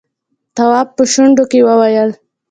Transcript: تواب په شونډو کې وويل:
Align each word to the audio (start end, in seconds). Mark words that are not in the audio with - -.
تواب 0.55 0.87
په 0.97 1.03
شونډو 1.11 1.43
کې 1.51 1.59
وويل: 1.67 2.09